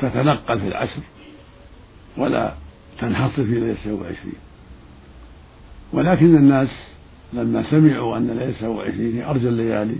[0.00, 1.02] تتنقل في العشر
[2.16, 2.54] ولا
[2.98, 4.32] تنحصر في ليلة 27
[5.92, 6.68] ولكن الناس
[7.32, 9.96] لما سمعوا أن ليلة 27 هي أرجى الليالي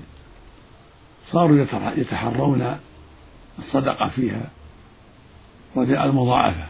[1.27, 1.67] صاروا
[1.97, 2.77] يتحرون
[3.59, 4.51] الصدقة فيها
[5.77, 6.67] رجاء المضاعفة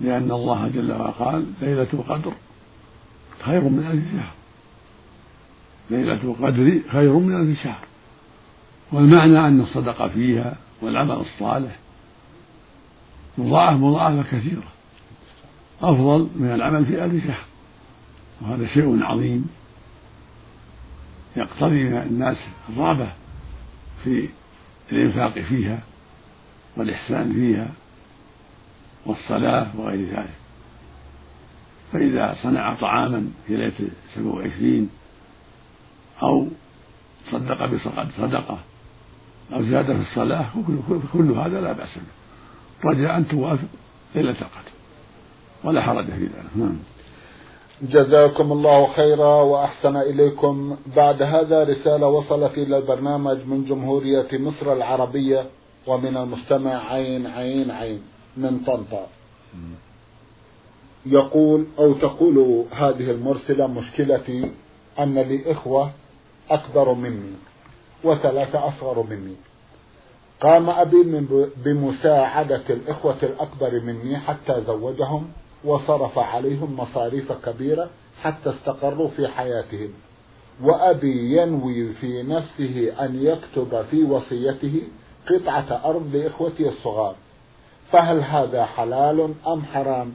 [0.00, 2.32] لأن الله جل وعلا قال ليلة القدر
[3.44, 4.32] خير من ألف شهر.
[5.90, 7.84] ليلة القدر خير من ألف شهر.
[8.92, 11.78] والمعنى أن الصدقة فيها والعمل الصالح.
[13.38, 14.62] مضاعف مضاعفة كثيرة.
[15.82, 17.44] أفضل من العمل في ألف شهر.
[18.40, 19.48] وهذا شيء عظيم.
[21.36, 22.36] يقتضي من الناس
[22.68, 23.12] الرغبة
[24.04, 24.28] في
[24.92, 25.80] الإنفاق فيها
[26.76, 27.68] والإحسان فيها
[29.06, 30.40] والصلاة وغير ذلك.
[31.92, 34.90] فإذا صنع طعاما في ليلة سبع وعشرين
[36.22, 36.48] أو
[37.30, 38.58] صدق بصدقة
[39.52, 40.46] أو زاد في الصلاة
[41.12, 42.90] كل هذا لا بأس به.
[42.90, 43.68] رجاء أن توافق
[44.14, 44.70] ليلة القدر
[45.64, 46.56] ولا حرج في ذلك.
[46.56, 46.76] نعم.
[47.82, 50.76] جزاكم الله خيرا وأحسن إليكم.
[50.96, 55.46] بعد هذا رسالة وصلت إلى البرنامج من جمهورية مصر العربية
[55.86, 58.02] ومن المستمع عين عين عين
[58.36, 59.06] من طنطا.
[61.06, 64.52] يقول أو تقول هذه المرسلة مشكلتي
[64.98, 65.90] أن لي إخوة
[66.50, 67.32] أكبر مني.
[68.04, 69.36] وثلاثة أصغر مني.
[70.40, 71.26] قام أبي
[71.64, 75.30] بمساعدة الإخوة الأكبر مني حتى زوجهم
[75.64, 77.90] وصرف عليهم مصاريف كبيرة
[78.22, 79.88] حتى استقروا في حياتهم.
[80.62, 84.82] وأبي ينوي في نفسه أن يكتب في وصيته
[85.30, 87.14] قطعة أرض لإخوتي الصغار.
[87.92, 90.14] فهل هذا حلال أم حرام؟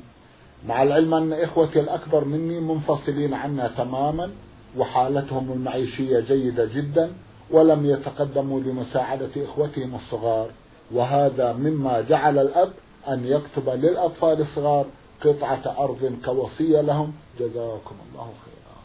[0.67, 4.31] مع العلم أن إخوتي الأكبر مني منفصلين عنا تماما
[4.77, 7.11] وحالتهم المعيشية جيدة جدا
[7.51, 10.51] ولم يتقدموا لمساعدة إخوتهم الصغار.
[10.91, 12.73] وهذا مما جعل الأب
[13.07, 14.85] أن يكتب للأطفال الصغار
[15.21, 17.13] قطعة أرض كوصية لهم.
[17.39, 18.75] جزاكم الله خيرا.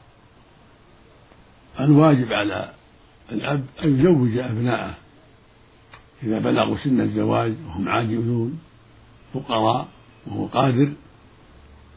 [1.87, 2.71] الواجب على
[3.33, 4.95] الأب أن يزوج أبناءه.
[6.23, 8.61] إذا بلغوا سن الزواج وهم عاجزون
[9.35, 9.89] فقراء
[10.27, 10.93] وهو قادر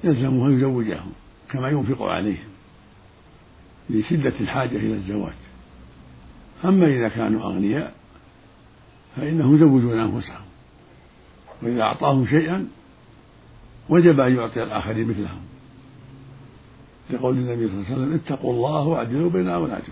[0.04, 1.12] يلزمه أن يزوجهم
[1.52, 2.50] كما ينفق عليهم
[3.90, 5.43] لشدة الحاجة إلى الزواج.
[6.66, 7.94] أما إذا كانوا أغنياء
[9.16, 10.46] فإنهم يزوجون أنفسهم
[11.62, 12.68] وإذا أعطاهم شيئا
[13.90, 15.42] وجب أن يعطي الآخرين مثلهم
[17.10, 19.92] لقول النبي صلى الله عليه وسلم اتقوا الله واعدلوا بين أولادكم.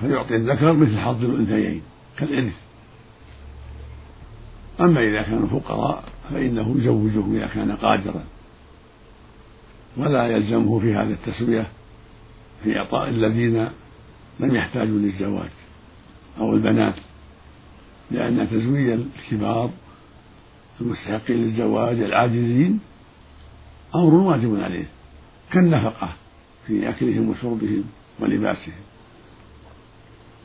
[0.00, 1.82] فيعطي الذكر مثل حظ الأنثيين
[2.16, 2.54] كالإرث
[4.80, 8.24] أما إذا كانوا فقراء فإنه يزوجهم إذا كان قادرا.
[9.96, 11.66] ولا يلزمه في هذا التسوية
[12.64, 13.68] في إعطاء الذين
[14.40, 15.50] لم يحتاجوا للزواج
[16.38, 16.94] أو البنات
[18.10, 19.70] لأن تزويج الكبار
[20.80, 22.80] المستحقين للزواج العاجزين
[23.94, 24.86] أمر واجب عليه
[25.52, 26.08] كالنفقة
[26.66, 27.84] في أكلهم وشربهم
[28.20, 28.74] ولباسهم.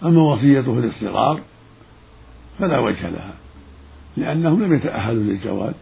[0.04, 1.42] أما وصيته للصغار
[2.60, 3.34] فلا وجه لها
[4.18, 5.74] لأنهم لم يتأهلوا للزواج.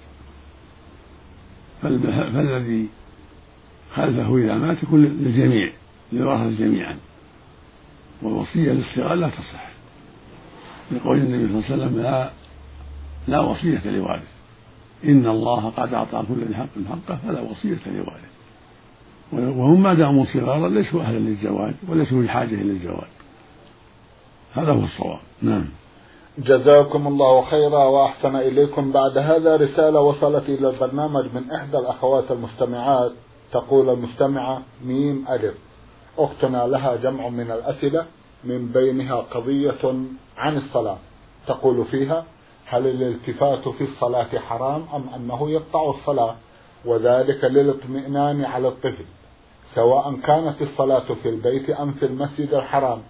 [1.81, 2.87] فالذي
[3.95, 5.71] خلفه إذا مات يكون للجميع.
[6.11, 6.97] للورثة جميعا.
[8.21, 9.67] والوصية للصغار لا تصح.
[10.91, 12.29] لقول النبي صلى الله عليه وسلم لا
[13.27, 14.37] لا وصية لوارث.
[15.05, 18.37] إن الله قد أعطى كل ذي حق حقه فلا وصية لوارث.
[19.33, 23.07] وهم ما داموا صغارا ليسوا أهلا للزواج وليسوا في حاجة إلى الزواج.
[24.53, 25.19] هذا هو الصواب.
[25.41, 25.65] نعم.
[26.37, 28.91] جزاكم الله خيرا وأحسن إليكم.
[28.91, 33.11] بعد هذا رسالة وصلت إلى البرنامج من إحدى الأخوات المستمعات.
[33.51, 35.53] تقول المستمعة ميم ألف.
[36.17, 38.05] أختنا لها جمع من الأسئلة
[38.43, 39.95] من بينها قضية
[40.37, 40.97] عن الصلاة.
[41.47, 42.25] تقول فيها
[42.65, 46.35] هل الالتفات في الصلاة حرام أم أنه يقطع الصلاة؟
[46.85, 49.05] وذلك للاطمئنان على الطفل
[49.75, 53.01] سواء كانت الصلاة في البيت أم في المسجد الحرام.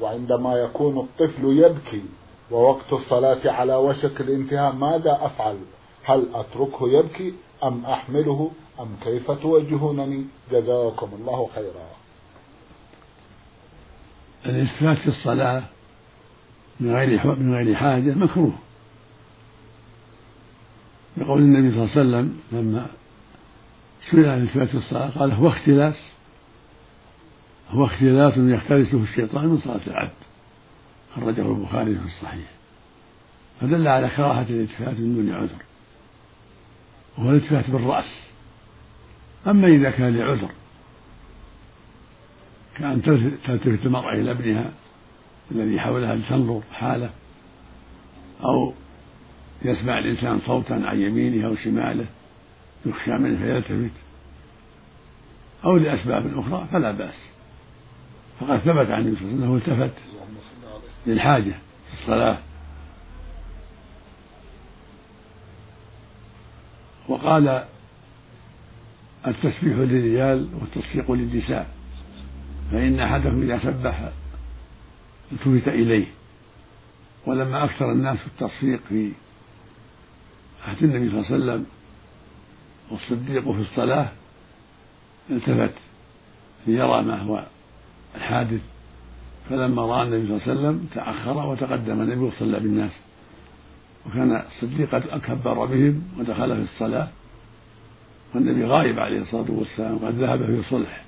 [0.00, 2.02] وعندما يكون الطفل يبكي
[2.50, 5.58] ووقت الصلاة على وشك الانتهاء ماذا أفعل؟
[6.04, 7.34] هل أتركه يبكي
[7.64, 8.50] أم أحمله؟
[8.80, 12.03] أم كيف توجهونني؟ جزاكم الله خيرا.
[14.46, 15.62] الإلتفات في الصلاة
[16.80, 18.58] من غير من غير حاجة مكروه.
[21.16, 22.86] يقول النبي صلى الله عليه وسلم لما
[24.10, 25.96] سئل عن في الصلاة قال هو اختلاس
[27.70, 30.10] هو اختلاس يختلسه الشيطان من صلاة العبد.
[31.14, 32.50] خرجه البخاري في الصحيح.
[33.60, 35.62] فدل على كراهة الالتفات من دون عذر.
[37.18, 38.26] وهو الالتفات بالرأس.
[39.46, 40.50] أما إذا كان لعذر
[42.76, 43.02] كأن
[43.46, 44.70] تلتفت المرأة إلى ابنها
[45.50, 47.10] الذي حولها لتنظر حاله
[48.44, 48.72] أو
[49.62, 52.06] يسمع الإنسان صوتا عن يمينه أو شماله
[52.86, 53.96] يخشى منه فيلتفت
[55.64, 57.14] أو لأسباب أخرى فلا بأس.
[58.40, 60.00] فقد ثبت عن النبي صلى الله عليه وسلم أنه التفت
[61.06, 61.54] للحاجة
[61.88, 62.38] في الصلاة.
[67.08, 67.64] وقال
[69.26, 71.66] التسبيح للرجال والتصفيق للنساء.
[72.72, 74.10] فإن أحدكم إذا سبح
[75.32, 76.06] التفت إليه.
[77.26, 79.12] ولما أكثر الناس التصفيق في
[80.68, 81.66] عهد النبي صلى الله عليه وسلم
[82.90, 84.08] والصديق في الصلاة
[85.30, 85.74] التفت
[86.66, 87.44] ليرى ما هو
[88.16, 88.60] الحادث.
[89.50, 92.00] فلما رأى النبي صلى الله عليه وسلم تأخر وتقدم.
[92.00, 92.92] النبي وصلى بالناس.
[94.06, 97.08] وكان الصديق قد كبر بهم ودخل في الصلاة.
[98.34, 101.04] والنبي غائب عليه الصلاة والسلام قد ذهب في صلح.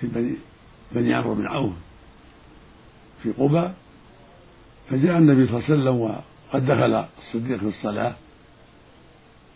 [0.00, 0.34] في بني
[0.92, 1.72] بني عمرو بن عوف
[3.22, 3.70] في قبى
[4.90, 8.14] فجاء النبي صلى الله عليه وسلم وقد دخل الصديق في الصلاة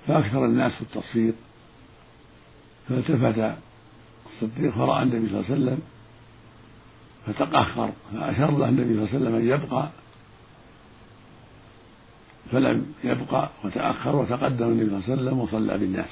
[0.07, 1.35] فأكثر الناس في التصفيق
[2.89, 3.55] فالتفت
[4.27, 5.79] الصديق فرأى النبي صلى الله عليه وسلم
[7.27, 9.89] فتقهقر فأشار له النبي صلى الله عليه وسلم أن يبقى
[12.53, 16.09] فلم يبقى وتأخر وتقدم النبي صلى الله عليه وسلم وصلى بالناس.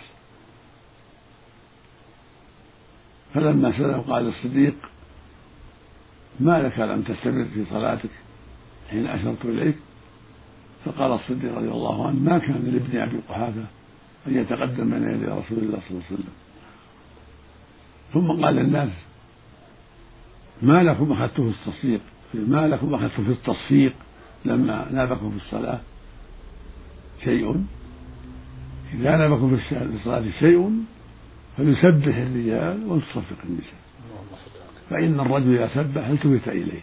[3.35, 4.75] فلما سلم قال الصديق
[6.41, 8.11] ما لك لم تستمر في صلاتك
[8.91, 9.77] حين أشرت إليك؟
[10.85, 13.65] فقال الصديق رضي الله عنه ما كان لابن أبي قحافة
[14.27, 16.33] أن يتقدم بين يدي رسول الله صلى الله عليه وسلم.
[18.15, 18.91] ثم قال للناس
[20.63, 22.01] ما لكم أخذته في التصفيق
[22.35, 23.93] ما لكم أخذته في التصفيق
[24.45, 25.81] لما نابكم في الصلاة؟
[27.25, 27.65] شيء.
[28.95, 30.85] إذا نابكم في الصلاة شيء.
[31.61, 33.81] فليسبح الرجال ولتصفق النساء.
[34.91, 36.81] فإن الرجل إذا سبح التفت إليه؟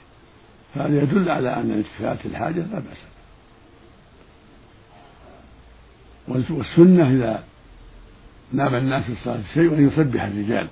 [0.76, 2.98] فهذا يدل على أن الالتفات الحاجة لا بأس
[6.50, 7.44] والسنة إذا
[8.54, 10.68] نام الناس في الصلاة شيء أن يسبح الرجال.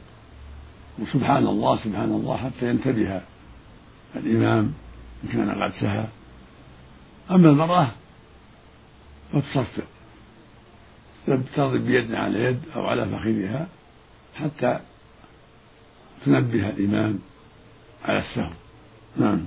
[0.99, 3.21] وسبحان الله سبحان الله حتى ينتبه
[4.15, 4.73] الإمام
[5.23, 6.05] إن كان قد سهى.
[7.31, 7.87] أما المرأة
[9.33, 9.83] فتصفق.
[11.27, 13.67] تضرب بيد على يد أو على فخذها.
[14.35, 14.79] حتى
[16.25, 17.19] تنبه الإمام
[18.03, 18.49] على السهو
[19.17, 19.41] نعم.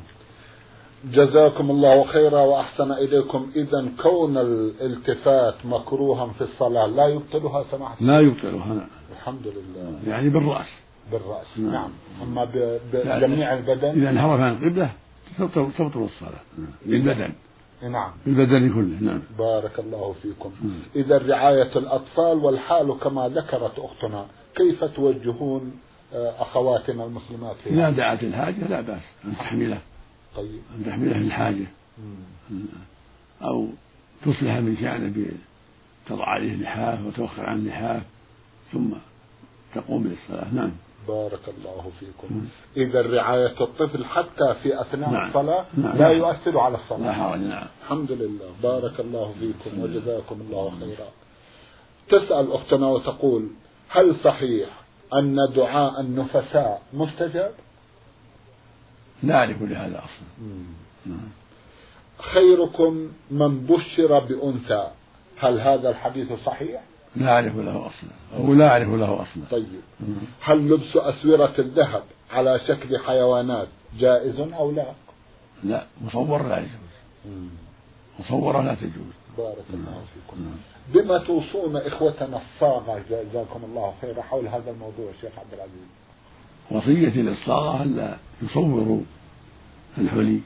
[1.05, 3.51] جزاكم الله خيرا وأحسن إليكم.
[3.57, 8.75] إذا كون الالتفات مكروها في الصلاة لا يبطلها سماحة لا يبطلها.
[8.75, 8.87] نعم.
[9.13, 9.99] الحمد لله.
[10.07, 10.67] يعني بالرأس.
[11.13, 11.59] بالرأس.
[11.59, 11.91] نعم, نعم.
[12.23, 12.45] أما
[12.93, 14.91] بجميع البدن؟ إذا انحرف عن القبلة
[15.79, 16.43] تبطل الصلاة.
[16.87, 17.33] بالبدن.
[17.83, 18.11] نعم.
[18.27, 18.99] بالبدن كله.
[19.01, 19.23] نعم.
[19.39, 20.53] بارك الله فيكم.
[20.63, 20.81] نعم.
[20.97, 24.27] إذا رعاية الأطفال والحال كما ذكرت أختنا.
[24.59, 25.73] كيف توجهون
[26.15, 29.03] آه، أخواتنا المسلمات إذا دعت الحاجة لا بأس.
[29.25, 29.79] أن تحمله.
[30.37, 30.61] طيب.
[30.79, 31.67] أن تحمله للحاجة
[33.43, 33.69] أو
[34.23, 35.27] تصلح من شأنه
[36.09, 38.03] تضع عليه لحاف وتوخر عن لحاف
[38.73, 38.91] ثم
[39.75, 40.71] تقوم للصلاة نعم.
[41.09, 42.47] بارك الله فيكم.
[42.77, 45.29] إذا رعاية الطفل حتى في أثناء نعم.
[45.29, 45.97] الصلاة نعم.
[45.97, 47.07] لا يؤثر على الصلاة.
[47.07, 47.67] لا حرج نعم.
[47.83, 48.51] الحمد لله.
[48.63, 51.09] بارك الله فيكم وجزاكم الله خيرا.
[52.09, 53.49] تسأل أختنا وتقول
[53.89, 54.69] هل صحيح
[55.15, 57.53] أن دعاء النفساء مستجاب؟
[59.23, 60.49] لا أعرف لهذا أصلا.
[61.07, 61.29] نعم.
[62.19, 64.91] خيركم من بشر بأنثى.
[65.39, 66.83] هل هذا الحديث صحيح؟
[67.17, 68.11] لا أعرف له أصلا.
[68.37, 69.43] أو لا أعرف له أصلا.
[69.51, 69.81] طيب.
[70.41, 74.93] هل لبس أسورة الذهب على شكل حيوانات جائز أو لا؟
[75.65, 76.71] لا مصور لا يجوز
[78.21, 79.15] مصورة لا تجوز.
[79.39, 80.57] بارك الله فيكم.
[80.95, 85.89] بما توصون إخوتنا الصاغة جزاكم الله خيرا حول هذا الموضوع شيخ عبد العزيز.
[86.71, 89.01] وصيتي للصاغة ألا يصوروا
[89.99, 90.41] الحلي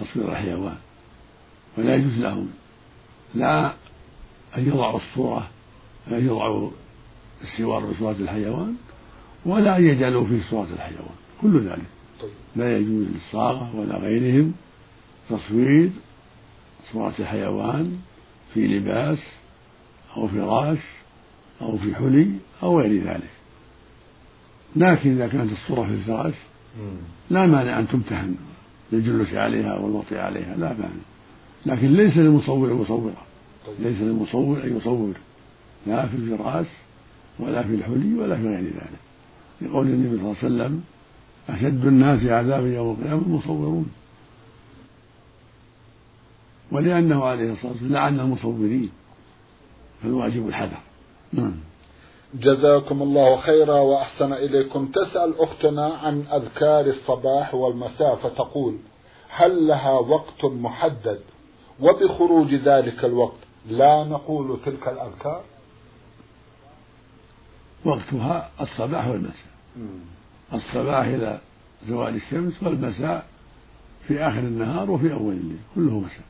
[0.00, 0.76] تصوير الحيوان؟
[1.78, 2.50] ولا يجوز لهم.
[3.34, 3.72] لا
[4.56, 5.48] أن يضعوا الصورة
[6.08, 6.70] أن يضعوا
[7.42, 8.74] السوار بصورة الحيوان
[9.46, 11.14] ولا أن يجعلوا فيه صورة الحيوان.
[11.42, 11.86] كل ذلك.
[12.20, 12.30] طيب.
[12.56, 14.54] لا يجوز للصاغة ولا غيرهم
[15.30, 15.90] تصوير
[16.92, 18.00] صورة الحيوان
[18.54, 19.18] في لباس
[20.16, 20.78] أو فراش
[21.62, 22.30] أو في حلي
[22.62, 23.30] أو غير ذلك.
[24.76, 26.34] لكن إذا كانت الصورة في الفراش
[27.30, 28.34] لا مانع أن تمتهن
[28.92, 31.02] للجلوس عليها والوطي عليها لا مانع.
[31.66, 33.14] لكن ليس للمصور مصورة.
[33.66, 33.76] طيب.
[33.80, 35.14] ليس للمصور أن يصور.
[35.86, 36.66] لا في الفراش
[37.38, 39.00] ولا في الحلي ولا في غير ذلك.
[39.60, 40.82] لقول النبي صلى الله عليه وسلم
[41.48, 43.86] أشد الناس عذابا يوم القيامة المصورون.
[46.72, 48.90] ولأنه عليه الصلاة والسلام لعن المصورين.
[50.02, 50.78] فالواجب الحذر.
[51.32, 51.54] نعم.
[52.34, 54.86] جزاكم الله خيرا وأحسن إليكم.
[54.86, 58.76] تسأل أختنا عن أذكار الصباح والمساء فتقول
[59.28, 61.20] هل لها وقت محدد؟
[61.80, 65.44] وبخروج ذلك الوقت لا نقول تلك الأذكار؟
[67.84, 69.52] وقتها الصباح والمساء.
[70.54, 71.40] الصباح إلى
[71.88, 73.26] زوال الشمس والمساء
[74.08, 75.58] في آخر النهار وفي أول الليل.
[75.74, 76.24] كله مساء.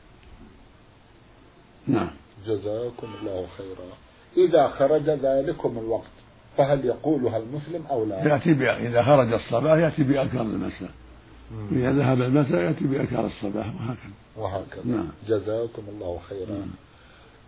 [1.87, 2.09] نعم.
[2.47, 3.89] جزاكم الله خيرا.
[4.37, 6.11] إذا خرج ذلكم الوقت
[6.57, 8.51] فهل يقولها المسلم أو لا؟ يأتي
[8.87, 10.89] إذا خرج الصباح يأتي بأذكار المساء.
[11.71, 14.13] إذا ذهب المساء يأتي بأذكار الصباح وهكذا.
[14.37, 14.83] وهكذا.
[14.85, 15.09] نعم.
[15.27, 16.51] جزاكم الله خيرا.
[16.51, 16.71] نعم.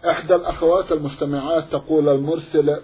[0.10, 2.80] إحدى الأخوات المستمعات تقول المرسل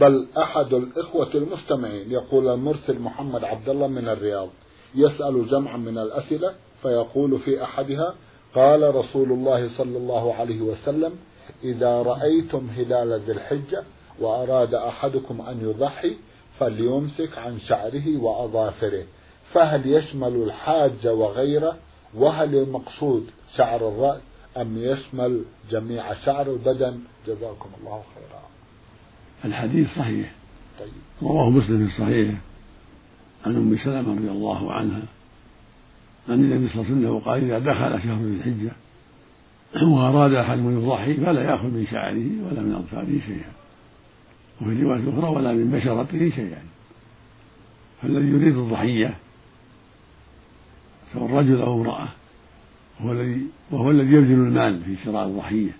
[0.00, 4.48] بل أحد الإخوة المستمعين يقول المرسل محمد عبد الله من الرياض
[4.94, 8.14] يسأل جمعا من الأسئلة فيقول في أحدها
[8.54, 11.12] قال رسول الله صلى الله عليه وسلم
[11.64, 13.84] إذا رأيتم هلال ذي الحجة
[14.20, 16.16] وأراد أحدكم أن يضحي
[16.58, 19.04] فليمسك عن شعره وأظافره
[19.52, 21.76] فهل يشمل الحاج وغيره؟
[22.14, 24.20] وهل المقصود شعر الرأس
[24.56, 28.42] أم يشمل جميع شعر البدن؟ جزاكم الله خيرا.
[29.44, 30.32] الحديث صحيح.
[30.80, 30.92] طيب.
[31.22, 32.36] رواه مسلم في صحيحه.
[33.46, 35.02] عن أم سلمة رضي الله عنها.
[36.28, 38.72] عن النبي صلى الله عليه وسلم قال إذا دخل شهر ذي الحجة
[39.80, 43.52] واراد أحد أن يضحي فلا يأخذ من شعره ولا من أظفاره شيئا
[44.60, 46.62] وفي رواية أخرى ولا من بشرته شيئا.
[48.02, 49.14] فالذي يريد الضحية
[51.12, 52.08] سواء رجل أو امرأة
[53.00, 55.70] وهو الذي وهو الذي يبذل المال في شراء الضحية.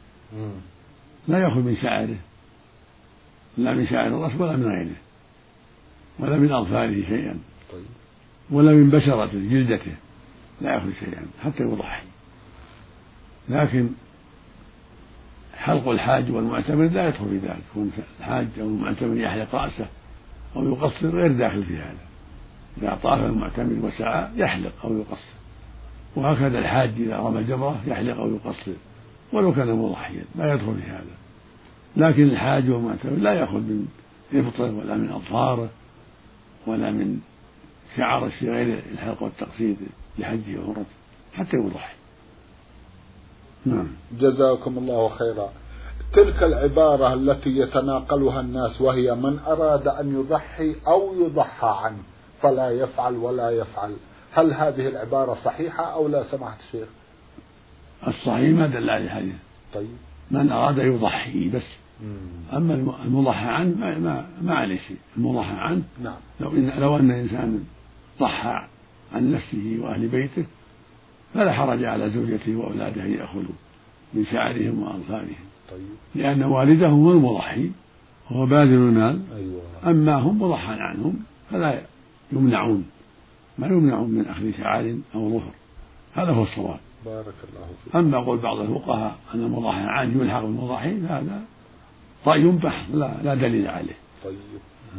[1.28, 2.16] لا يأخذ من شعره
[3.58, 4.96] لا من شعر الرأس ولا من غيره
[6.18, 7.38] ولا من أظفاره شيئا
[7.72, 7.84] طيب.
[8.50, 9.94] ولا من بشرته جلدته
[10.61, 12.12] لا يأخذ شيئا حتى يضحي.
[13.49, 13.88] لكن
[15.56, 17.62] حلق الحاج والمعتمر لا يدخل في ذلك.
[17.70, 19.87] يكون الحاج أو المعتمر يحلق رأسه
[20.56, 21.99] أو يقصر غير داخل في هذا.
[22.78, 25.34] إذا طاف المعتمر وسعى يحلق أو يقصر.
[26.16, 28.72] وهكذا الحاج إذا رمى جمره يحلق أو يقصر.
[29.32, 31.16] ولو كان مضحيا لا يدخل في هذا.
[31.96, 33.88] لكن الحاج والمعتمر لا يأخذ من
[34.32, 35.70] ابطه ولا من أظفاره
[36.66, 37.20] ولا من
[37.96, 39.76] شعر غير الحلق والتقصير
[40.18, 40.84] لحجه وعمرته
[41.34, 42.01] حتى يضحي.
[43.66, 43.88] نعم.
[44.21, 45.49] جزاكم الله خيرا.
[46.12, 52.02] تلك العبارة التي يتناقلها الناس وهي من أراد أن يضحي أو يضحى عنه
[52.42, 53.97] فلا يفعل ولا يفعل.
[54.33, 56.88] هل هذه العبارة صحيحة أو لا سمحت الشيخ
[58.07, 59.35] الصحيح ما دل عليه الحديث
[59.75, 59.97] طيب.
[60.31, 61.62] من أراد يضحي بس.
[62.02, 62.16] مم.
[62.57, 64.97] أما المضحى عنه ما, ما, ما عليه شيء.
[65.16, 66.16] المضحى عنه نعم.
[66.40, 67.64] لو, إن لو أن إنسان
[68.21, 68.69] ضحى
[69.12, 70.45] عن نفسه وأهل بيته
[71.34, 73.54] فلا حرج على زوجته وأولاده أن يأخذوا
[74.14, 75.80] من شعرهم وأظفارهم طيب.
[76.14, 77.70] لأن والدهم هو المضحي
[78.30, 79.20] وهو باذل المال.
[79.36, 79.62] أيوة.
[79.90, 81.18] أما هم مضحى عنهم
[81.50, 81.82] فلا
[82.32, 82.84] يمنعون
[83.58, 85.52] ما يمنعون من أخذ شعار أو ظفر
[86.14, 86.80] هذا هو الصواب.
[87.04, 87.96] بارك الله فيك.
[87.96, 91.42] أما قول بعض الفقهاء أن المضحي عنه يلحق بالمضحي فهذا
[92.26, 93.96] رأي بحث لا, لا دليل عليه.
[94.24, 94.36] طيب.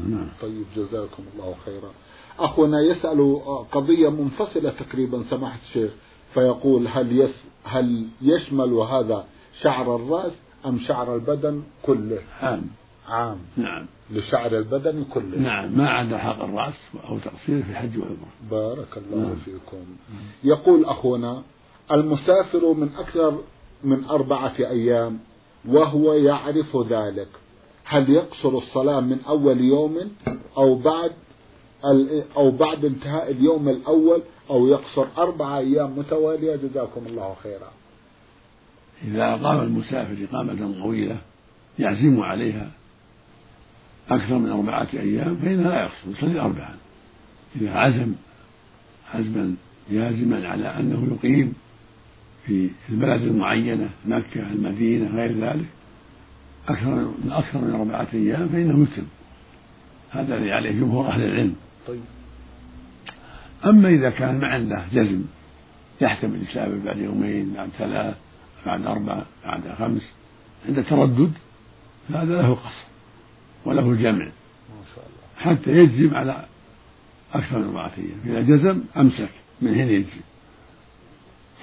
[0.10, 0.28] نعم.
[0.42, 1.92] طيب جزاكم الله خيرا.
[2.40, 3.40] أخونا يسأل
[3.72, 5.92] قضية منفصلة تقريبا سماحة الشيخ.
[6.34, 9.26] فيقول هل يس هل يشمل هذا
[9.62, 10.32] شعر الرأس
[10.66, 12.68] أم شعر البدن كله؟ عام.
[13.10, 13.38] عام.
[13.58, 13.86] نعم.
[14.12, 15.38] لشعر البدن كله.
[15.38, 15.78] نعم.
[15.78, 16.74] ما عدا حلق الرأس
[17.10, 19.36] أو تقصير في الحج والعمرة بارك الله نعم.
[19.36, 19.86] فيكم.
[20.44, 21.44] يقول أخونا
[21.92, 23.42] المسافر من أكثر
[23.84, 25.20] من أربعة أيام
[25.68, 27.30] وهو يعرف ذلك.
[27.86, 29.98] هل يقصر الصلاة من أول يوم
[30.58, 31.12] أو بعد؟
[32.36, 36.56] أو بعد انتهاء اليوم الأول أو يقصر أربع أيام متوالية.
[36.56, 37.72] جزاكم الله خيرا.
[39.08, 41.18] إذا أقام المسافر إقامة طويلة
[41.80, 42.72] يعزم عليها
[44.10, 46.76] أكثر من أربعة أيام فإنه لا يقصر يصلي أربعا.
[47.56, 48.14] إذا عزم
[49.14, 49.56] عزما
[49.92, 51.54] جازما على أنه يقيم
[52.46, 55.66] في البلد المعينة مكة المدينة غير ذلك
[56.68, 59.06] أكثر من أكثر من أربعة أيام فإنه يتم.
[60.12, 61.56] هذا الذي عليه جمهور أهل العلم.
[61.88, 62.02] طيب.
[63.66, 65.24] أما إذا كان ما عنده جزم
[66.02, 68.16] يحتمل يسافر بعد يومين بعد ثلاث
[68.66, 70.02] بعد أربع بعد خمس
[70.68, 71.34] عند تردد
[72.10, 72.86] فهذا له قصر
[73.66, 75.56] وله الجمع ما شاء الله.
[75.58, 76.46] حتى يجزم على
[77.34, 78.20] أكثر من أربعة أيام.
[78.26, 79.30] إذا جزم أمسك
[79.62, 80.22] من حين يجزم.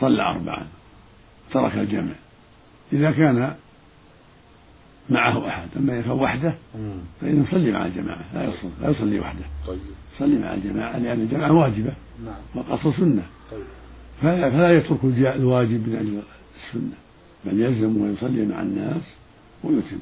[0.00, 0.66] صلى أربعا
[1.52, 2.14] ترك الجمع.
[2.92, 3.56] إذا كان
[5.11, 6.54] معه أحد أما إذا كان وحده
[7.21, 9.45] فإنه يصلي مع الجماعة لا يصلي لا يصلي وحده.
[9.66, 9.78] طيب.
[10.14, 11.92] يصلي مع الجماعة لأن الجماعة واجبة
[12.25, 12.35] نعم.
[12.54, 13.61] والقصر سنة طيب.
[14.23, 16.23] فلا, فلا يترك الواجب من أجل
[16.57, 16.97] السنة
[17.45, 19.02] بل يلزم ويصلي مع الناس
[19.64, 19.99] ويتم.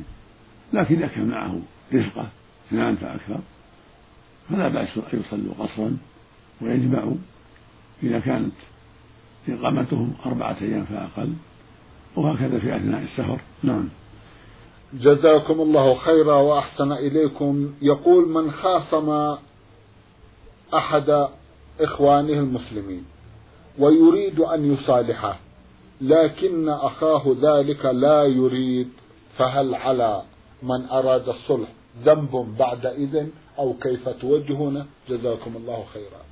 [0.73, 1.61] لكن إذا كان معه
[1.95, 2.29] رفقة
[2.69, 3.41] اثنان فأكثر
[4.49, 5.97] فلا بأس أن يصلوا قصرا
[6.61, 7.17] ويجمعوا.
[8.03, 8.53] إذا كانت
[9.49, 11.33] إقامتهم أربعة أيام فأقل
[12.17, 13.41] وهكذا في أثناء السفر.
[13.63, 13.89] نعم.
[14.93, 17.75] جزاكم الله خيرا وأحسن إليكم.
[17.83, 19.37] يقول من خاصم
[20.75, 21.29] أحد
[21.81, 23.05] إخوانه المسلمين
[23.79, 25.39] ويريد أن يصالحه
[26.01, 28.89] لكن أخاه ذلك لا يريد
[29.39, 30.23] فهل على
[30.63, 31.69] من أراد الصلح
[32.05, 36.23] ذنب بعد إذن أو كيف توجهونه جزاكم الله خيرا.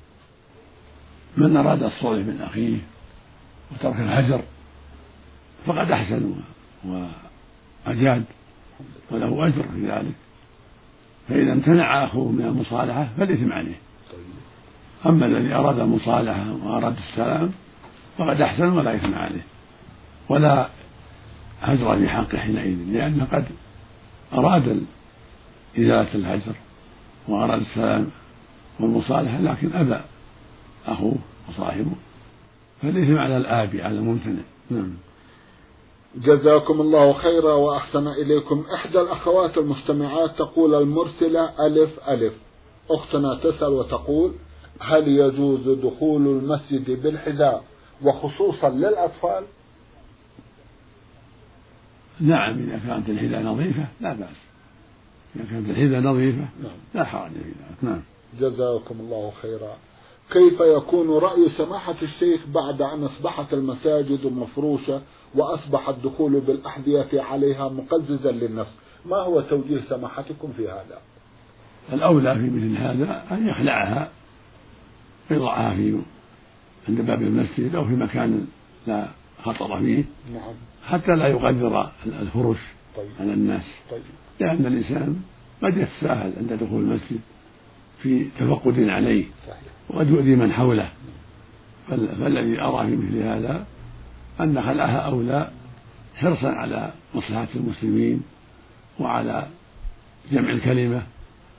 [1.37, 2.77] من أراد الصلح من أخيه
[3.71, 4.41] وترك الهجر
[5.65, 6.35] فقد أحسن
[6.85, 8.23] وأجاد.
[9.11, 10.15] وله أجر في ذلك.
[11.29, 13.75] فإذا امتنع أخوه من المصالحة فالإثم عليه.
[15.05, 17.51] أما الذي أراد المصالحة وأراد السلام
[18.17, 19.41] فقد أحسن ولا إثم عليه.
[20.29, 20.69] ولا
[21.61, 23.45] هجر في حقه حينئذ لأنه قد
[24.33, 24.83] أراد
[25.79, 26.55] إزالة الهجر
[27.27, 28.07] وأراد السلام
[28.79, 29.99] والمصالحة لكن أبى
[30.87, 31.17] أخوه
[31.49, 31.91] وصاحبه.
[32.81, 34.41] فالإثم على الآبي على الممتنع.
[34.69, 34.93] نعم.
[36.15, 38.65] جزاكم الله خيرا وأحسن إليكم.
[38.73, 42.33] إحدى الأخوات المستمعات تقول المرسلة ألف ألف.
[42.89, 44.33] أختنا تسأل وتقول
[44.79, 47.63] هل يجوز دخول المسجد بالحذاء
[48.03, 49.43] وخصوصا للأطفال؟
[52.19, 54.37] نعم إذا كانت الحذاء نظيفة لا بأس.
[55.35, 56.77] إذا كانت الحذاء نظيفة نعم.
[56.95, 57.77] لا حرج في ذلك.
[57.81, 58.01] نعم.
[58.39, 59.77] جزاكم الله خيرا.
[60.31, 65.01] كيف يكون رأي سماحة الشيخ بعد أن أصبحت المساجد مفروشة
[65.35, 68.71] وأصبح الدخول بالأحذية عليها مقززا للنفس
[69.05, 70.99] ما هو توجيه سماحتكم في هذا
[71.93, 74.09] الأولى في مثل هذا أن يخلعها
[75.31, 76.01] يضعها في
[76.89, 78.47] عند باب المسجد أو في مكان
[78.87, 79.07] لا
[79.43, 80.03] خطر فيه
[80.33, 80.53] نعم.
[80.85, 82.57] حتى لا يقدر الفرش
[82.97, 83.09] طيب.
[83.19, 84.01] على الناس طيب.
[84.39, 85.21] لأن الإنسان
[85.63, 87.19] قد يتساهل عند دخول المسجد
[88.01, 89.25] في تفقد عليه.
[89.89, 90.89] وقد يؤذي من حوله.
[91.89, 93.65] فالذي أرى في مثل هذا
[94.39, 95.51] أن خلعها أولى
[96.15, 98.21] حرصا على مصلحة المسلمين
[98.99, 99.47] وعلى
[100.31, 101.03] جمع الكلمة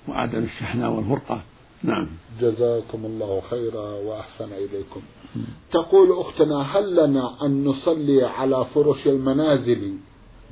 [0.08, 1.40] وعدم الشحنة والفرقة.
[1.82, 2.06] نعم.
[2.40, 5.00] جزاكم الله خيرا وأحسن إليكم.
[5.72, 9.96] تقول أختنا هل لنا أن نصلي على فرش المنازل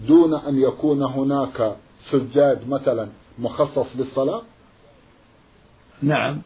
[0.08, 1.76] دون أن يكون هناك
[2.10, 3.08] سجاد مثلا
[3.38, 4.42] مخصص للصلاة؟
[6.02, 6.38] نعم.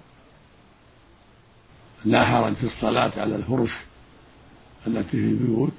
[2.05, 3.71] لا حرج في الصلاة على الفرش
[4.87, 5.73] التي في البيوت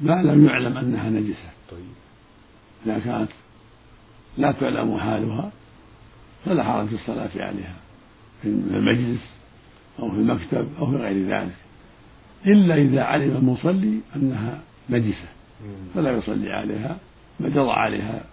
[0.00, 1.50] ما لم يعلم أنها نجسة.
[1.70, 1.94] طيب.
[2.86, 3.30] إذا كانت
[4.38, 5.50] لا تعلم حالها
[6.44, 7.76] فلا حرج في الصلاة عليها.
[8.42, 9.20] في المجلس
[9.98, 11.54] أو في المكتب أو في غير ذلك.
[12.46, 15.28] إلا إذا علم المصلي أنها نجسة.
[15.94, 16.96] فلا يصلي عليها.
[17.40, 18.24] بل يضع عليها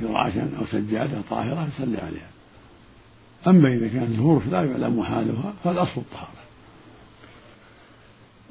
[0.00, 2.33] فراشا أو سجادة طاهرة يصلي عليها.
[3.46, 6.44] أما إذا كانت الفرش لا يعلم حالها فالأصل الطهارة.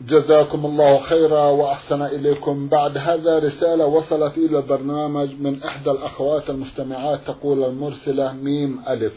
[0.01, 2.67] جزاكم الله خيرا وأحسن إليكم.
[2.67, 9.13] بعد هذا رسالة وصلت إلى البرنامج من إحدى الأخوات المستمعات تقول المرسلة ميم ألف.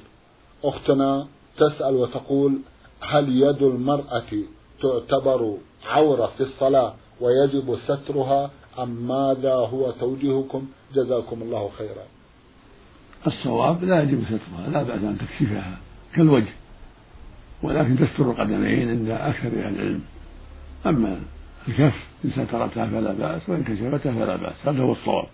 [0.64, 2.58] أختنا تسأل وتقول
[3.00, 4.32] هل يد المرأة
[4.82, 12.15] تعتبر عورة في الصلاة ويجب سترها أم ماذا هو توجيهكم؟ جزاكم الله خيرا.
[13.26, 15.78] الصواب لا يجب سترها لا بأس أن تكشفها
[16.14, 16.52] كالوجه
[17.62, 20.02] ولكن تستر القدمين عند أكثر أهل العلم.
[20.86, 21.20] أما
[21.68, 25.26] الكف إن سترتها فلا بأس وإن كشفتها فلا بأس هذا هو الصواب.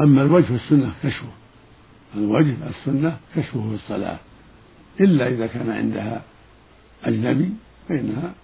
[0.00, 1.28] أما الوجه فالسنة كشفه
[2.16, 4.18] الوجه السنة كشفه في الصلاة.
[5.00, 6.22] إلا إذا كان عندها
[7.04, 7.50] أجنبي
[7.88, 8.34] فإنها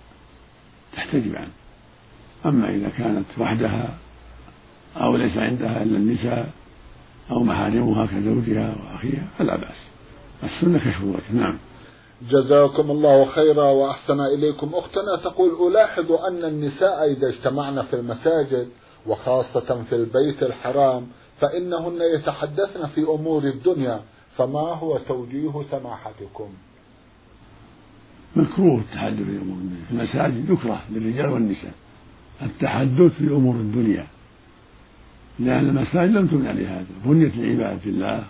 [0.93, 1.51] تحتجب عنه.
[2.47, 3.99] أما إذا كانت وحدها
[4.97, 6.53] أو ليس عندها إلا النساء
[7.31, 9.77] أو محارمها كزوجها وأخيها فلا بأس.
[10.45, 11.59] السنة كشف الوجه نعم.
[12.31, 15.17] جزاكم الله خيرا وأحسن إليكم أختنا.
[15.25, 18.69] تقول ألاحظ أن النساء إذا اجتمعن في المساجد
[19.07, 21.07] وخاصة في البيت الحرام
[21.41, 24.01] فإنهن يتحدثن في أمور الدنيا
[24.37, 26.49] فما هو توجيه سماحتكم؟
[28.37, 29.85] مكروه التحدث في أمور الدنيا.
[29.89, 31.73] في المساجد يكره للرجال والنساء
[32.43, 34.07] التحدث في أمور الدنيا.
[35.41, 36.87] لأن المساجد لم تبنى لهذا.
[37.05, 38.25] بنيت لعبادة الله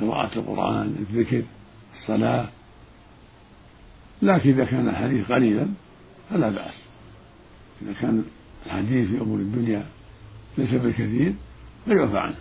[0.00, 1.42] قراءة القرآن الذكر
[1.94, 2.48] الصلاة.
[4.22, 5.66] لكن إذا كان الحديث قليلا
[6.30, 6.74] فلا بأس.
[7.82, 8.24] إذا كان
[8.66, 9.86] الحديث في أمور الدنيا
[10.58, 11.34] ليس بالكثير
[11.84, 12.34] فيعفى عنه.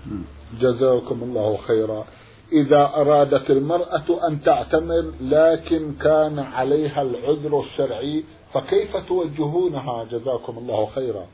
[0.59, 2.05] جزاكم الله خيرا.
[2.51, 11.25] إذا أرادت المرأة أن تعتمر لكن كان عليها العذر الشرعي فكيف توجهونها؟ جزاكم الله خيرا.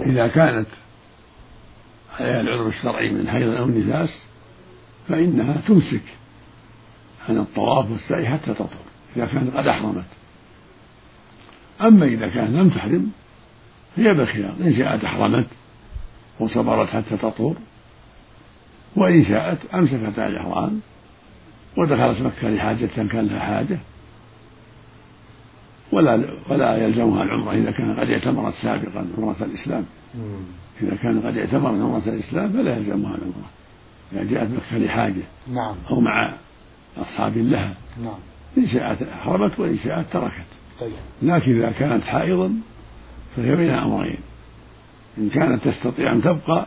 [0.00, 0.66] إذا كانت
[2.20, 4.18] عليها العذر الشرعي من حيض أو نفاس
[5.08, 6.02] فإنها تمسك
[7.28, 8.84] عن الطواف والسعي حتى تطهر
[9.16, 10.04] إذا كانت قد أحرمت.
[11.80, 13.10] أما إذا كان لم تحرم
[13.96, 15.46] هي بالخيار إن شاءت أحرمت
[16.40, 17.54] وصبرت حتى تطهر
[18.96, 20.80] وإن شاءت أمسكت على الإحرام
[21.76, 23.78] ودخلت مكة لحاجة كان لها حاجة.
[25.94, 29.84] ولا ولا يلزمها العمرة إذا كان قد اعتمرت سابقا عمرة الإسلام.
[30.82, 33.48] إذا كان قد اعتمرت عمرة الإسلام فلا يلزمها العمرة.
[34.12, 35.74] إذا جاءت مكة لحاجة نعم.
[35.90, 36.32] أو مع
[36.98, 37.74] أصحاب لها.
[38.04, 38.18] نعم.
[38.58, 40.50] إن شاءت أحرمت وإن شاءت تركت.
[40.80, 40.92] طيب.
[41.22, 42.54] لكن إذا كانت حائضا
[43.36, 44.18] فهي بين أمرين.
[45.18, 46.66] إن كانت تستطيع أن تبقى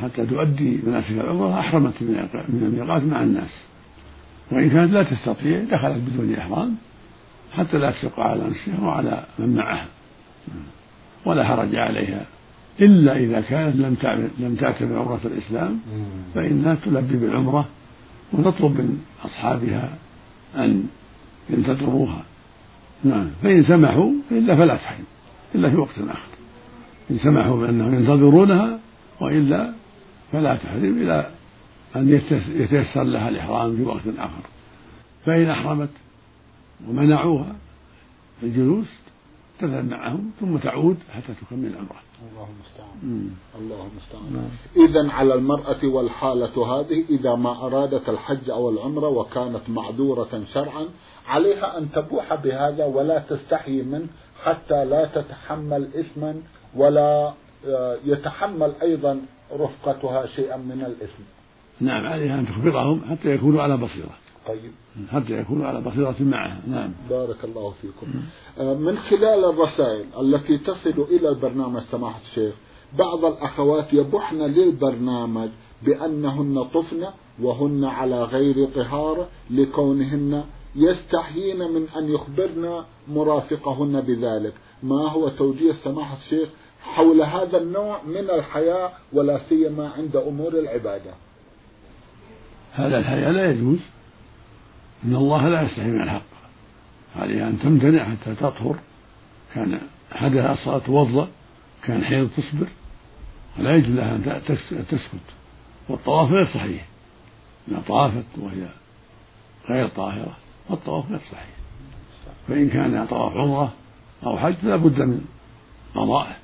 [0.00, 3.50] حتى تؤدي مناسك العمرة أحرمت من الميقات مع الناس.
[4.50, 6.76] وإن كانت لا تستطيع دخلت بدون إحرام.
[7.56, 9.86] حتى لا تشق على نفسها وعلى من معها.
[11.26, 12.26] ولا حرج عليها.
[12.80, 13.96] إلا إذا كانت لم
[14.38, 15.80] لم تعتبر عمرة الإسلام
[16.34, 17.68] فإنها تلبي بالعمرة
[18.32, 19.94] ونطلب من أصحابها
[20.56, 20.84] أن
[21.50, 22.22] ينتظروها.
[23.04, 23.30] نعم.
[23.42, 25.04] فإن سمحوا إلا فلا تحرم.
[25.54, 26.34] إلا في وقت آخر.
[27.10, 28.78] إن سمحوا بأنهم ينتظرونها
[29.20, 29.72] وإلا
[30.32, 31.30] فلا تحرم إلى
[31.96, 32.20] أن
[32.56, 34.42] يتيسر لها الإحرام في وقت آخر.
[35.26, 35.88] فإن أحرمت
[36.88, 37.56] ومنعوها
[38.42, 38.86] الجلوس
[39.60, 42.00] تذهب معهم ثم تعود حتى تكمل العمرة
[42.32, 43.30] الله المستعان.
[43.58, 44.50] الله المستعان.
[44.76, 50.86] إذا على المرأة والحالة هذه إذا ما أرادت الحج أو العمرة وكانت معذورة شرعا
[51.26, 54.06] عليها أن تبوح بهذا ولا تستحي منه
[54.44, 56.34] حتى لا تتحمل إثما
[56.76, 57.32] ولا
[57.66, 59.20] آه، يتحمل أيضا
[59.52, 61.22] رفقتها شيئا من الإثم.
[61.80, 64.23] نعم عليها أن تخبرهم حتى يكونوا على بصيرة.
[64.46, 64.72] طيب.
[65.12, 66.92] حتى يكونوا على بصيرة معها نعم.
[67.10, 68.06] بارك الله فيكم.
[68.58, 72.54] آه، من خلال الرسائل التي تصل إلى البرنامج سماحة الشيخ
[72.98, 75.48] بعض الأخوات يبحن للبرنامج
[75.82, 77.06] بأنهن طفن
[77.42, 80.44] وهن على غير طهارة لكونهن
[80.76, 84.54] يستحيين من أن يخبرن مرافقهن بذلك.
[84.82, 86.48] ما هو توجيه سماحة الشيخ
[86.82, 91.14] حول هذا النوع من الحياة ولا سيما عند أمور العبادة؟
[92.72, 93.78] هذا الحياة لا يجوز.
[95.04, 96.22] إن الله لا يستحي من الحق.
[97.16, 98.78] عليها أن تمتنع حتى تطهر.
[99.54, 99.80] كان
[100.12, 101.28] حدث الصلاة توضأ
[101.82, 102.66] كان حيض تصبر.
[103.58, 104.42] ولا يجوز لها أن
[104.88, 105.18] تسكت.
[105.88, 106.84] والطواف غير صحيح.
[107.68, 108.68] إذا طافت وهي
[109.68, 110.36] غير طاهرة
[110.68, 111.56] فالطواف غير صحيح.
[112.48, 113.72] فإن كان طواف عمرة
[114.26, 115.24] أو حج لا بد من
[115.94, 116.36] قضائه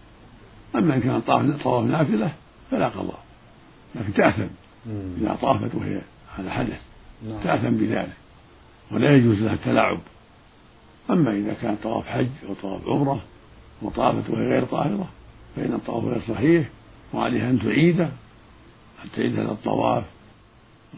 [0.74, 2.32] أما إن كان طواف طواف نافلة
[2.70, 3.24] فلا قضاء.
[3.94, 4.46] لكن تأثم.
[5.20, 6.00] إذا طافت وهي
[6.38, 6.80] على حدث
[7.28, 7.42] نعم.
[7.42, 8.19] تأثم بذلك.
[8.92, 10.00] ولا يجوز لها التلاعب.
[11.10, 13.20] أما إذا كان طواف حج أو طواف عمرة
[13.82, 15.08] وطافت وهي غير طاهرة
[15.56, 16.68] فإن الطواف غير صحيح
[17.14, 18.04] وعليها أن تعيده
[19.04, 20.04] أن تعيد هذا الطواف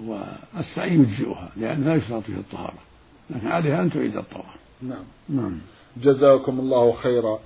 [0.06, 2.78] والسعي يجزئها لأن لا يشترط فيه الطهارة
[3.30, 4.56] لكن عليها أن تعيد الطواف.
[4.82, 5.04] نعم.
[5.28, 5.58] نعم.
[5.96, 7.38] جزاكم الله خيرا.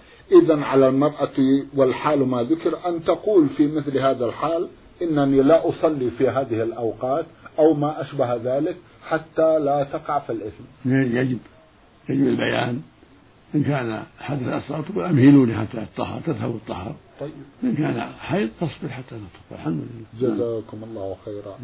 [0.42, 4.68] إذا على المرأة والحال ما ذكر أن تقول في مثل هذا الحال
[5.02, 7.26] إنني لا أصلي في هذه الأوقات
[7.59, 8.77] أو ما أشبه ذلك
[9.09, 10.64] حتى لا تقع في الإثم.
[10.85, 11.38] يجب
[12.09, 12.83] يجب البيان
[13.55, 16.95] إن كان حدث أصغر تقول أمهلوني حتى أتطهر تذهب الطهر.
[17.21, 17.33] طيب.
[17.64, 19.59] إن كان حيض تصبر حتى تطهر.
[19.59, 19.87] الحمد
[20.21, 20.35] لله.
[20.35, 21.59] جزاكم الله خيرا.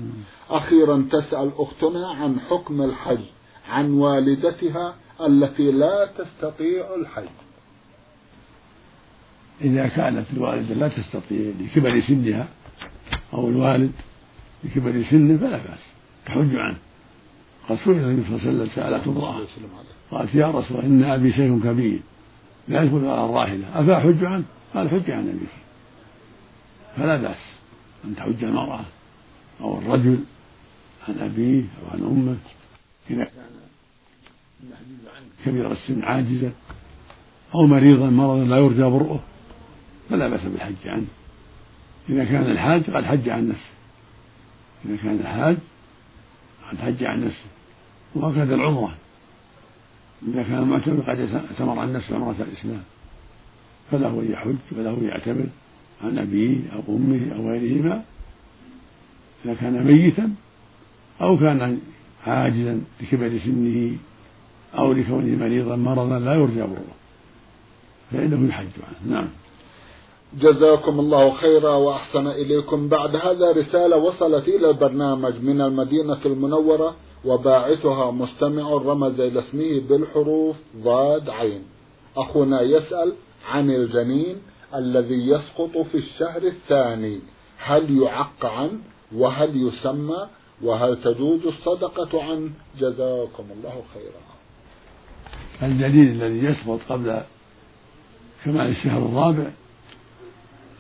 [0.51, 3.25] أخيرا تسأل أختنا عن حكم الحج
[3.69, 7.29] عن والدتها التي لا تستطيع الحج.
[9.61, 12.49] إذا كانت الوالدة لا تستطيع لكبر سنها
[13.35, 13.93] أو الوالد
[14.65, 15.81] لكبر سنه فلا بأس.
[16.27, 16.79] تحج عنه.
[17.69, 19.41] قد سئل النبي صلى الله عليه وسلم سألته امرأة
[20.11, 21.99] قالت يا رسول الله إن أبي شيخ كبير
[22.69, 23.81] لا يدخل على الراحلة.
[23.81, 24.45] أفأحج عنه؟
[24.75, 25.49] قال حج عن أبيك
[26.97, 27.53] فلا بأس
[28.05, 28.85] أن تحج المرأة
[29.61, 30.19] أو الرجل
[31.09, 32.37] عن أبيه أو عن أمه.
[33.11, 33.33] إذا كان
[35.45, 36.53] كبير السن عاجزا
[37.55, 39.21] أو مريضا مرضا لا يرجى برؤه
[40.11, 41.07] فلا بأس بالحج عنه.
[42.09, 43.73] إذا كان الحاج قد حج عن نفسه.
[44.85, 45.57] إذا كان الحاج
[46.71, 47.51] قد حج عن نفسه
[48.15, 48.95] وهكذا العمرة.
[50.29, 52.83] إذا كان المعتمر قد اعتمر عن نفسه عمرة الإسلام
[53.91, 55.47] فله أن يحج وله أن يعتمر
[56.05, 58.03] عن أبيه أو أمه أو غيرهما.
[59.45, 60.35] إذا كان ميتا
[61.21, 61.81] أو كان
[62.27, 63.97] عاجزا لكبر سنه
[64.79, 66.95] أو لكونه مريضا مرضا لا يرجى بره
[68.13, 69.29] فإنه يحج عنه نعم.
[70.41, 72.89] جزاكم الله خيرا وأحسن إليكم.
[72.89, 80.57] بعد هذا رسالة وصلت إلى البرنامج من المدينة المنورة وباعثها مستمع رمز إلى اسمه بالحروف
[80.77, 81.63] ضاد عين.
[82.17, 83.13] أخونا يسأل
[83.49, 84.37] عن الجنين
[84.75, 87.21] الذي يسقط في الشهر الثاني.
[87.59, 88.79] هل يعق عنه
[89.17, 90.27] وهل يسمى
[90.63, 94.23] وهل تجوز الصدقة عنه؟ جزاكم الله خيرا.
[95.63, 97.23] الجنين الذي يسقط قبل
[98.45, 99.51] كمال الشهر الرابع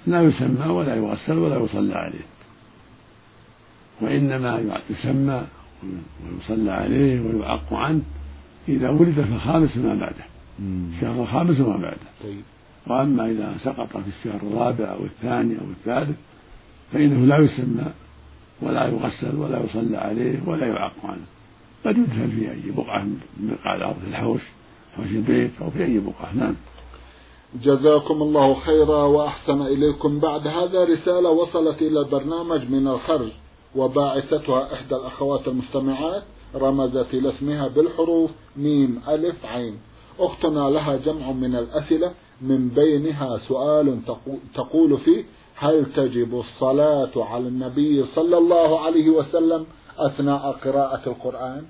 [0.07, 2.27] لا يسمى ولا يغسل ولا يصلى عليه.
[4.01, 5.47] وإنما يسمى
[6.25, 8.03] ويصلى عليه ويعق عنه
[8.69, 10.25] إذا ولد في الخامس ما بعده.
[10.61, 11.97] الشهر الخامس وما بعده.
[12.23, 12.43] طيب.
[12.87, 16.17] وأما إذا سقط في الشهر الرابع أو الثاني أو الثالث
[16.93, 17.93] فإنه لا يسمى
[18.63, 21.27] ولا يغسل ولا يصلى عليه ولا يعق عنه.
[21.85, 24.41] قد يدفن في أي بقعة من بقاع الأرض في الحوش
[24.99, 26.35] أو في البيت أو في أي بقعة.
[26.35, 26.55] نعم.
[27.55, 30.19] جزاكم الله خيرا وأحسن إليكم.
[30.19, 33.31] بعد هذا رسالة وصلت إلى البرنامج من الخرج
[33.77, 36.23] وباعثتها إحدى الأخوات المستمعات
[36.55, 39.79] رمزت إلى اسمها بالحروف ميم ألف عين.
[40.19, 43.99] أختنا لها جمع من الأسئلة من بينها سؤال
[44.55, 45.25] تقول فيه
[45.57, 49.67] هل تجب الصلاة على النبي صلى الله عليه وسلم
[49.99, 51.65] أثناء قراءة القرآن؟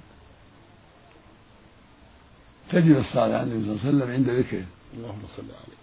[2.73, 4.67] تجب الصلاة على النبي صلى الله عليه وسلم عند ذكره.
[4.97, 5.83] اللهم صل عليه.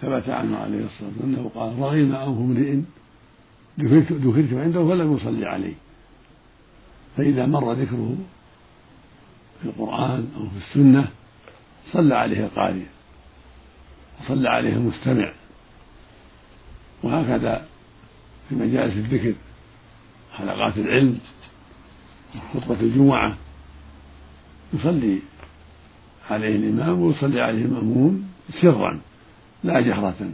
[0.00, 2.80] ثبت عنه عليه الصلاة والسلام أنه قال رغم أنف امرئ
[3.78, 5.74] ذكرت عنده فلم يصلي عليه.
[7.16, 8.16] فإذا مر ذكره
[9.62, 11.08] في القرآن أو في السنة
[11.92, 12.86] صلى عليه القارئ
[14.20, 15.32] وصلى عليه المستمع
[17.02, 17.66] وهكذا
[18.48, 19.34] في مجالس الذكر
[20.32, 21.18] حلقات العلم
[22.54, 23.36] خطبة الجمعة
[24.72, 25.18] يصلي
[26.30, 28.24] عليه الإمام ويصلي عليه المأمون
[28.62, 29.00] سرا
[29.64, 30.32] لا جهرة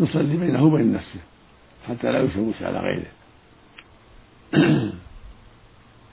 [0.00, 1.20] يصلي بينه وبين نفسه
[1.88, 3.10] حتى لا يشوش على غيره.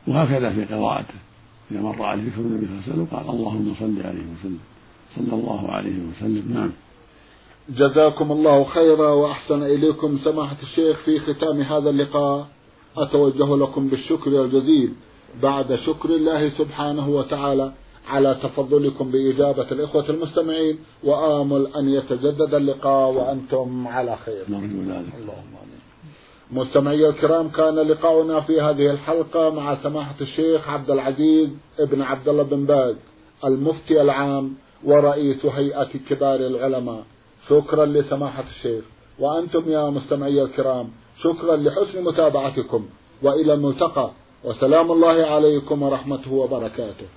[0.07, 1.13] وهكذا في قراءته
[1.71, 4.59] إذا مر عليه ذكر النبي صلى الله عليه وسلم قال اللهم صل عليه وسلم
[5.15, 6.53] صلى الله عليه وسلم.
[6.53, 6.71] نعم.
[7.69, 12.47] جزاكم الله خيرا وأحسن إليكم سماحة الشيخ في ختام هذا اللقاء.
[12.97, 14.93] أتوجه لكم بالشكر الجزيل.
[15.43, 17.73] بعد شكر الله سبحانه وتعالى
[18.07, 24.43] على تفضلكم بإجابة الإخوة المستمعين وآمل أن يتجدد اللقاء وأنتم على خير.
[24.47, 25.77] اللهم آمين.
[26.51, 32.43] مستمعي الكرام كان لقاؤنا في هذه الحلقة مع سماحة الشيخ عبد العزيز ابن عبد الله
[32.43, 32.95] بن باز
[33.45, 37.03] المفتي العام ورئيس هيئة كبار العلماء.
[37.49, 38.83] شكرا لسماحة الشيخ.
[39.19, 40.89] وأنتم يا مستمعي الكرام
[41.23, 42.85] شكرا لحسن متابعتكم.
[43.23, 44.11] وإلى الملتقى.
[44.43, 47.07] وسلام الله عليكم ورحمته وبركاته.